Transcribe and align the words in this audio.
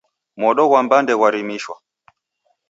Modo 0.41 0.61
ghwa 0.69 0.79
mbande 0.85 1.13
ghwarimishwa. 1.17 1.75